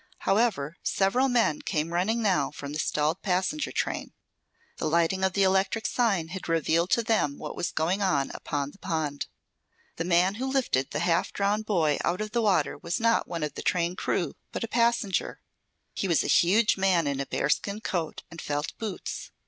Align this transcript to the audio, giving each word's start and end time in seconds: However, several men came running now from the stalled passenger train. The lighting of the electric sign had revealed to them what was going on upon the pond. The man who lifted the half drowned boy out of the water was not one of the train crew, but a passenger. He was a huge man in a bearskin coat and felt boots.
However, 0.21 0.77
several 0.81 1.29
men 1.29 1.61
came 1.61 1.93
running 1.93 2.23
now 2.23 2.49
from 2.49 2.73
the 2.73 2.79
stalled 2.79 3.21
passenger 3.21 3.71
train. 3.71 4.13
The 4.77 4.87
lighting 4.87 5.23
of 5.23 5.33
the 5.33 5.43
electric 5.43 5.85
sign 5.85 6.29
had 6.29 6.49
revealed 6.49 6.89
to 6.93 7.03
them 7.03 7.37
what 7.37 7.55
was 7.55 7.71
going 7.71 8.01
on 8.01 8.31
upon 8.33 8.71
the 8.71 8.79
pond. 8.79 9.27
The 9.97 10.03
man 10.03 10.35
who 10.41 10.47
lifted 10.51 10.89
the 10.89 11.01
half 11.01 11.31
drowned 11.31 11.67
boy 11.67 11.99
out 12.03 12.19
of 12.19 12.31
the 12.31 12.41
water 12.41 12.79
was 12.79 12.99
not 12.99 13.27
one 13.27 13.43
of 13.43 13.53
the 13.53 13.61
train 13.61 13.95
crew, 13.95 14.33
but 14.51 14.63
a 14.63 14.67
passenger. 14.67 15.39
He 15.93 16.07
was 16.07 16.23
a 16.23 16.27
huge 16.27 16.77
man 16.77 17.05
in 17.05 17.19
a 17.19 17.27
bearskin 17.27 17.81
coat 17.81 18.23
and 18.31 18.41
felt 18.41 18.75
boots. 18.79 19.29